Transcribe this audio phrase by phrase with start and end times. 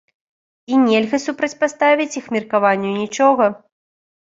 [0.73, 3.45] І нельга супрацьпаставіць іх меркаванню нічога!